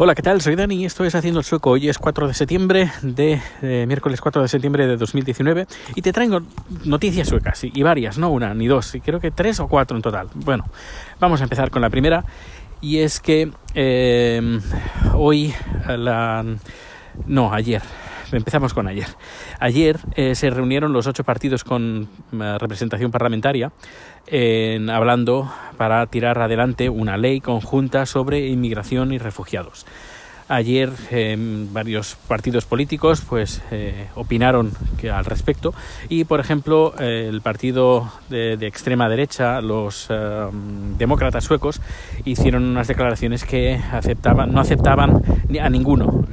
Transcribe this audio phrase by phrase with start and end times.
[0.00, 0.40] Hola, ¿qué tal?
[0.40, 1.70] Soy Dani y esto es Haciendo el Sueco.
[1.70, 6.12] Hoy es 4 de septiembre de eh, miércoles 4 de septiembre de 2019 y te
[6.12, 6.38] traigo
[6.84, 10.02] noticias suecas y, varias, no una ni dos, y creo que tres o cuatro en
[10.04, 10.28] total.
[10.36, 10.66] Bueno,
[11.18, 12.24] vamos a empezar con la primera
[12.80, 14.60] y es que eh,
[15.14, 15.52] hoy
[15.88, 16.44] la
[17.26, 17.82] no, ayer
[18.32, 19.08] empezamos con ayer.
[19.60, 23.72] Ayer eh, se reunieron los ocho partidos con eh, representación parlamentaria
[24.26, 29.86] en, hablando para tirar adelante una ley conjunta sobre inmigración y refugiados.
[30.48, 31.36] Ayer eh,
[31.72, 35.74] varios partidos políticos pues eh, opinaron que, al respecto
[36.08, 40.08] y por ejemplo eh, el partido de, de, extrema derecha, los
[40.98, 41.80] demócratas suecos,
[42.24, 45.22] hicieron unas declaraciones que aceptaban, no aceptaban
[45.60, 46.24] a ninguno,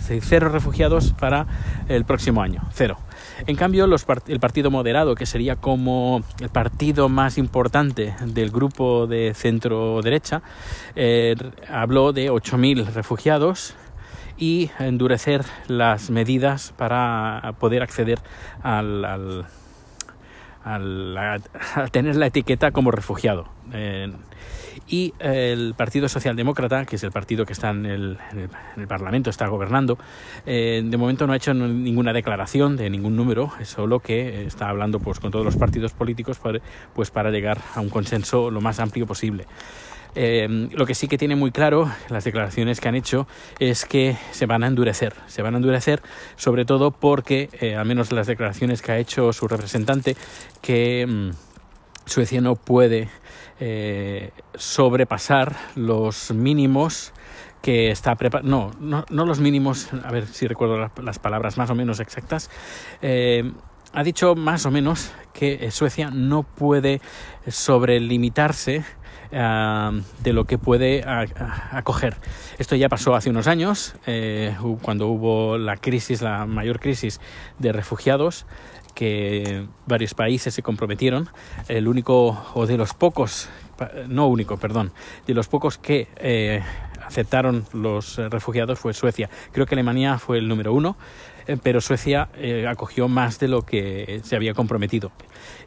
[0.00, 1.46] cero refugiados para
[1.88, 2.98] el próximo año, cero.
[3.46, 8.50] En cambio, los part el partido moderado, que sería como el partido más importante del
[8.50, 10.42] grupo de centro derecha,
[10.94, 11.34] eh,
[11.68, 13.74] habló de 8.000 refugiados
[14.38, 18.20] y endurecer las medidas para poder acceder
[18.62, 19.46] al, al,
[20.66, 21.42] al
[21.92, 23.48] tener la etiqueta como refugiado.
[23.72, 24.12] Eh,
[24.88, 28.82] y el Partido Socialdemócrata, que es el partido que está en el, en el, en
[28.82, 29.98] el Parlamento, está gobernando,
[30.44, 35.00] eh, de momento no ha hecho ninguna declaración de ningún número, solo que está hablando
[35.00, 36.40] pues, con todos los partidos políticos
[36.94, 39.46] pues, para llegar a un consenso lo más amplio posible.
[40.18, 43.28] Eh, lo que sí que tiene muy claro las declaraciones que han hecho
[43.58, 45.14] es que se van a endurecer.
[45.26, 46.02] Se van a endurecer
[46.36, 50.16] sobre todo porque, eh, al menos las declaraciones que ha hecho su representante,
[50.62, 51.30] que mmm,
[52.06, 53.08] Suecia no puede
[53.60, 57.12] eh, sobrepasar los mínimos
[57.60, 58.48] que está preparado.
[58.48, 62.00] No, no, no, los mínimos, a ver si recuerdo la, las palabras más o menos
[62.00, 62.48] exactas.
[63.02, 63.52] Eh,
[63.92, 67.00] ha dicho más o menos que Suecia no puede
[67.48, 68.84] sobrelimitarse
[69.36, 71.04] de lo que puede
[71.70, 72.16] acoger.
[72.58, 77.20] Esto ya pasó hace unos años, eh, cuando hubo la crisis, la mayor crisis
[77.58, 78.46] de refugiados
[78.94, 81.28] que varios países se comprometieron,
[81.68, 83.50] el único o de los pocos,
[84.08, 84.92] no único, perdón,
[85.26, 86.62] de los pocos que eh,
[87.04, 89.28] aceptaron los refugiados fue Suecia.
[89.52, 90.96] Creo que Alemania fue el número uno,
[91.62, 95.12] pero Suecia eh, acogió más de lo que se había comprometido.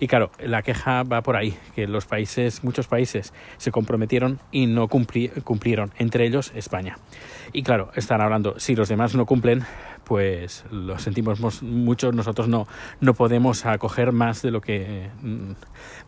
[0.00, 4.66] Y claro, la queja va por ahí, que los países, muchos países se comprometieron y
[4.66, 6.98] no cumpli cumplieron, entre ellos España.
[7.52, 9.64] Y claro, están hablando, si los demás no cumplen,
[10.04, 12.66] pues lo sentimos mucho, nosotros no,
[13.00, 15.10] no podemos acoger más de lo que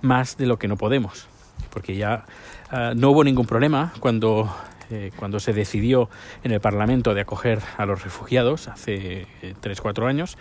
[0.00, 1.28] más de lo que no podemos.
[1.70, 2.24] Porque ya
[2.72, 4.50] uh, no hubo ningún problema cuando
[4.90, 6.08] eh, cuando se decidió
[6.42, 10.36] en el Parlamento de acoger a los refugiados hace eh, tres, cuatro años,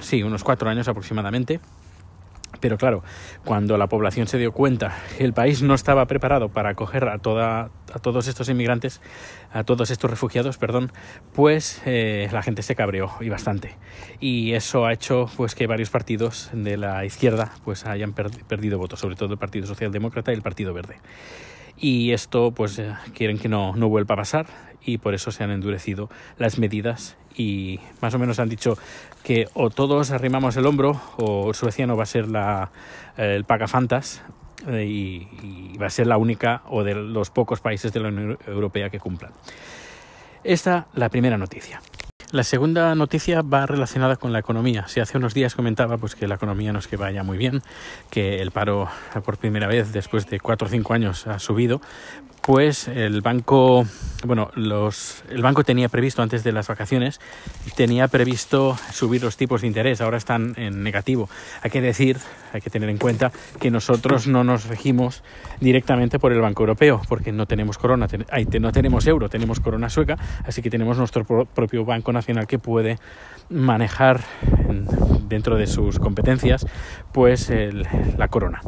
[0.00, 1.60] sí, unos cuatro años aproximadamente,
[2.58, 3.04] pero claro,
[3.44, 7.18] cuando la población se dio cuenta que el país no estaba preparado para acoger a,
[7.18, 9.00] toda, a todos estos inmigrantes,
[9.52, 10.92] a todos estos refugiados, perdón,
[11.32, 13.76] pues eh, la gente se cabreó y bastante.
[14.18, 18.78] Y eso ha hecho pues que varios partidos de la izquierda pues hayan per perdido
[18.78, 20.96] votos, sobre todo el Partido Socialdemócrata y el Partido Verde
[21.80, 24.46] y esto pues eh, quieren que no, no vuelva a pasar
[24.82, 26.08] y por eso se han endurecido
[26.38, 28.76] las medidas y más o menos han dicho
[29.22, 32.70] que o todos arrimamos el hombro o Suecia no va a ser la,
[33.16, 34.22] eh, el pagafantas
[34.68, 38.08] eh, y, y va a ser la única o de los pocos países de la
[38.08, 39.32] Unión Europea que cumplan.
[40.44, 41.80] Esta la primera noticia.
[42.32, 44.86] La segunda noticia va relacionada con la economía.
[44.86, 47.60] Si hace unos días comentaba pues, que la economía no es que vaya muy bien,
[48.08, 48.88] que el paro
[49.24, 51.80] por primera vez después de cuatro o cinco años ha subido,
[52.50, 53.86] pues el banco,
[54.24, 57.20] bueno, los, el banco tenía previsto antes de las vacaciones,
[57.76, 61.30] tenía previsto subir los tipos de interés, ahora están en negativo.
[61.62, 62.18] Hay que decir,
[62.52, 63.30] hay que tener en cuenta
[63.60, 65.22] que nosotros no nos regimos
[65.60, 68.26] directamente por el Banco Europeo, porque no tenemos corona, ten,
[68.60, 72.58] no tenemos euro, tenemos corona sueca, así que tenemos nuestro pro propio Banco Nacional que
[72.58, 72.98] puede
[73.50, 74.20] manejar
[74.68, 74.86] en,
[75.28, 76.66] dentro de sus competencias
[77.12, 77.86] pues el,
[78.18, 78.60] la corona.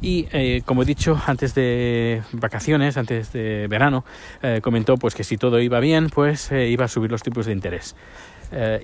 [0.00, 4.04] Y eh, como he dicho, antes de vacaciones, antes de verano,
[4.42, 7.46] eh, comentó pues que si todo iba bien, pues eh, iba a subir los tipos
[7.46, 7.94] de interés.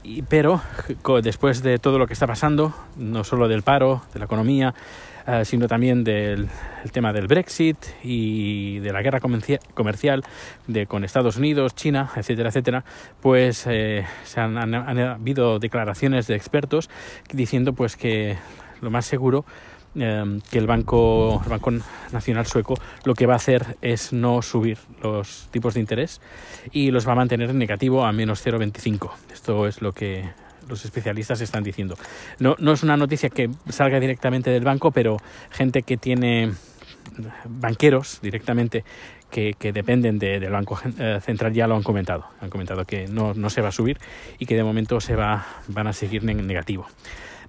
[0.02, 0.61] Y, pero
[1.23, 4.75] después de todo lo que está pasando, no solo del paro, de la economía,
[5.26, 6.49] eh, sino también del
[6.93, 10.23] tema del Brexit y de la guerra comercial
[10.67, 12.85] de, con Estados Unidos, China, etcétera, etcétera,
[13.21, 16.91] pues eh, se han, han, han habido declaraciones de expertos
[17.32, 18.37] diciendo pues que
[18.81, 19.44] lo más seguro
[19.97, 21.71] eh, que el banco, el banco
[22.12, 22.75] Nacional Sueco
[23.05, 26.21] lo que va a hacer es no subir los tipos de interés
[26.73, 29.11] y los va a mantener en negativo a menos 0,25.
[29.32, 30.25] Esto es lo que
[30.69, 31.96] los especialistas están diciendo.
[32.38, 35.16] No, no es una noticia que salga directamente del banco, pero
[35.50, 36.52] gente que tiene
[37.46, 38.84] banqueros directamente
[39.31, 42.25] que, dependen del Banco eh, Central ya lo han comentado.
[42.40, 43.99] Han comentado que no, no, se va a subir
[44.38, 46.87] y que de momento se va, van a seguir en negativo.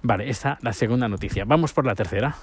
[0.02, 1.44] Vale, esta la segunda noticia.
[1.44, 2.36] Vamos por la tercera.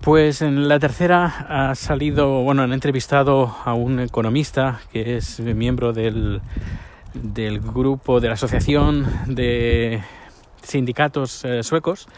[0.00, 1.26] Pues en la tercera
[1.70, 6.40] ha salido, bueno, han entrevistado a un economista que es miembro del,
[7.14, 10.02] del grupo de la Asociación de
[10.62, 12.08] Sindicatos eh, Suecos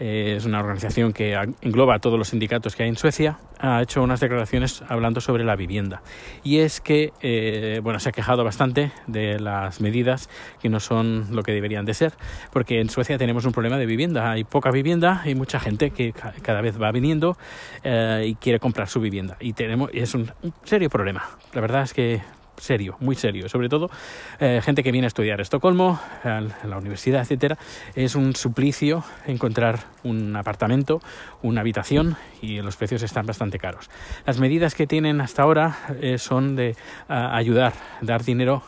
[0.00, 3.80] eh, es una organización que engloba a todos los sindicatos que hay en Suecia, ha
[3.80, 6.02] hecho unas declaraciones hablando sobre la vivienda.
[6.42, 10.28] Y es que, eh, bueno, se ha quejado bastante de las medidas
[10.60, 12.12] que no son lo que deberían de ser,
[12.52, 14.32] porque en Suecia tenemos un problema de vivienda.
[14.32, 17.36] Hay poca vivienda y mucha gente que cada vez va viniendo
[17.84, 19.36] y quiere comprar su vivienda.
[19.38, 20.32] Y tenemos, es un
[20.64, 21.22] serio problema.
[21.52, 22.20] La verdad es que
[22.56, 23.48] serio, muy serio.
[23.48, 23.90] Sobre todo
[24.38, 27.58] eh, gente que viene a estudiar a Estocolmo, a la universidad, etcétera.
[27.94, 31.00] Es un suplicio encontrar un apartamento,
[31.42, 33.90] una habitación y los precios están bastante caros.
[34.26, 36.76] Las medidas que tienen hasta ahora eh, son de
[37.08, 38.62] ayudar, dar dinero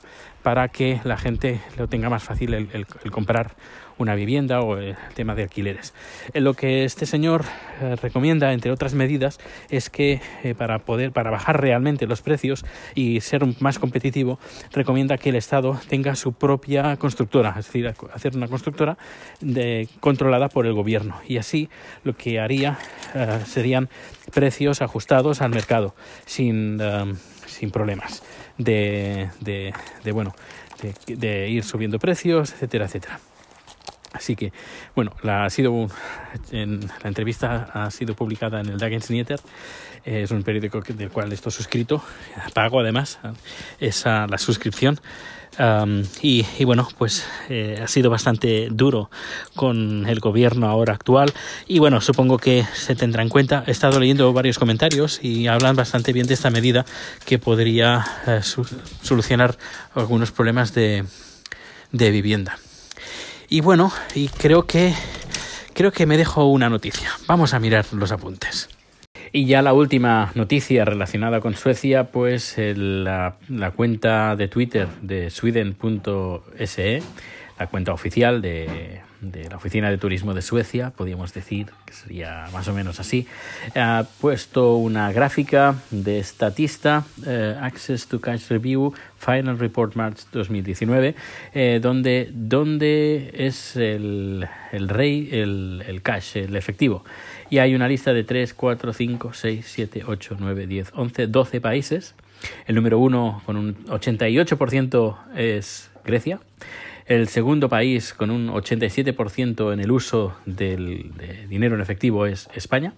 [0.47, 3.57] para que la gente lo tenga más fácil el, comprar
[3.99, 5.95] una vivienda o el tema de alquileres.
[6.33, 7.45] Eh, lo que este señor
[7.81, 9.39] eh, recomienda, entre otras medidas,
[9.71, 12.65] es que eh, para poder, para bajar realmente los precios
[12.95, 14.39] y ser más competitivo,
[14.73, 18.99] recomienda que el Estado tenga su propia constructora, es decir, hacer una constructora
[19.41, 21.21] de, controlada por el gobierno.
[21.27, 21.69] Y así
[22.05, 22.79] lo que haría
[23.47, 23.89] serían
[24.33, 25.95] precios ajustados al mercado,
[26.25, 26.79] sin,
[27.47, 28.23] sin problemas
[28.59, 29.73] de, de,
[30.05, 30.35] de bueno,
[30.83, 33.21] de, de, ir subiendo precios, etcétera, etcétera.
[34.17, 34.53] Así que,
[34.95, 35.89] bueno, la, ha sido
[36.51, 39.41] en, la entrevista ha sido publicada en el Dagens Nyheter,
[40.05, 42.03] es un periódico del cual estoy suscrito,
[42.55, 43.19] pago además
[43.81, 45.01] esa la suscripción
[46.23, 49.11] y, bueno, pues eh, ha sido bastante duro
[49.55, 51.33] con el gobierno ahora actual
[51.67, 53.65] y bueno, supongo que se tendrá en cuenta.
[53.67, 56.85] He estado leyendo varios comentarios y hablan bastante bien de esta medida
[57.25, 59.57] que podría eh, solucionar
[59.95, 61.05] algunos problemas de,
[61.93, 62.59] de vivienda.
[63.49, 64.93] Y bueno, y creo que
[65.73, 67.11] creo que me dejo una noticia.
[67.27, 68.69] Vamos a mirar los apuntes.
[69.33, 73.37] Y ya la última noticia relacionada con Suecia, pues la,
[73.77, 77.03] cuenta de Twitter de sweden.se,
[77.59, 82.69] la cuenta oficial de, la Oficina de Turismo de Suecia, podríamos decir que sería más
[82.69, 83.27] o menos así,
[83.75, 91.15] ha puesto una gráfica de estatista, eh, Access to Cash Review, Final Report March 2019,
[91.55, 97.05] eh, donde, donde es el, el rey, el, el cash, el efectivo
[97.51, 101.61] y hay una lista de 3, 4, 5, 6, 7, 8, 9, 10, 11, 12
[101.61, 102.15] países.
[102.67, 106.41] El número uno con un 88% es Grecia.
[107.07, 112.49] El segundo país con un 87% en el uso del de dinero en efectivo es
[112.53, 112.95] España.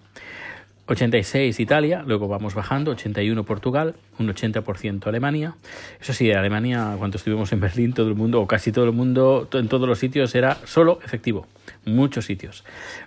[0.87, 5.55] 86 Italia, luego vamos bajando, 81 Portugal, un 80% Alemania.
[6.01, 9.47] Eso sí, Alemania, cuando estuvimos en Berlín, todo el mundo, o casi todo el mundo,
[9.53, 11.45] en todos los sitios era solo efectivo,
[11.85, 12.63] muchos sitios.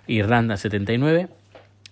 [0.07, 1.27] Irlanda 79,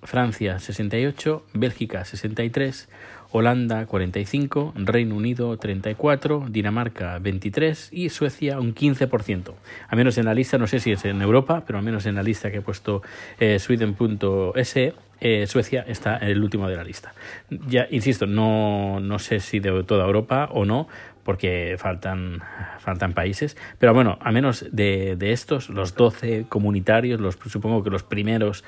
[0.03, 2.87] Francia 68, Bélgica 63,
[3.31, 9.53] Holanda 45, Reino Unido 34, Dinamarca 23 y Suecia un 15%.
[9.87, 12.15] A menos en la lista, no sé si es en Europa, pero al menos en
[12.15, 13.01] la lista que he puesto
[13.39, 17.13] eh, sweden.se, eh, Suecia está en el último de la lista.
[17.49, 20.87] Ya, insisto, no, no sé si de toda Europa o no,
[21.23, 22.41] porque faltan,
[22.79, 23.55] faltan países.
[23.77, 28.63] Pero bueno, a menos de, de estos, los 12 comunitarios, los, supongo que los primeros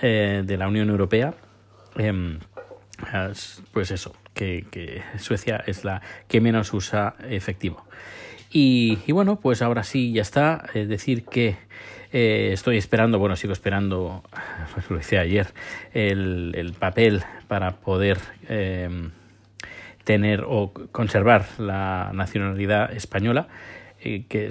[0.00, 1.34] eh, de la Unión Europea,
[1.98, 2.38] eh,
[3.72, 7.84] pues eso, que, Suecia es la que menos usa efectivo.
[8.52, 10.64] Y, bueno, pues ahora sí, ya está.
[10.74, 11.56] Es decir, que
[12.12, 14.24] eh, estoy esperando, bueno, sigo esperando,
[14.74, 15.48] pues lo hice ayer,
[15.94, 19.12] el, el papel para poder em,
[20.04, 23.48] tener o conservar la nacionalidad española,
[24.02, 24.46] eh, que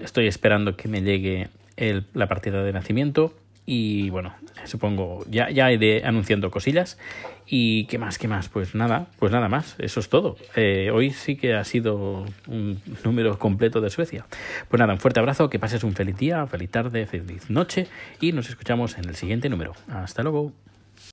[0.00, 5.70] estoy esperando que me llegue el, la partida de nacimiento y bueno, supongo, ya, ya
[5.70, 6.98] iré anunciando cosillas.
[7.46, 8.18] ¿Y qué más?
[8.18, 8.48] ¿Qué más?
[8.48, 10.36] Pues nada, pues nada más, eso es todo.
[10.56, 14.26] Eh, hoy sí que ha sido un número completo de Suecia.
[14.68, 17.88] Pues nada, un fuerte abrazo, que pases un feliz día, feliz tarde, feliz noche
[18.20, 19.74] y nos escuchamos en el siguiente número.
[19.88, 20.52] Hasta luego.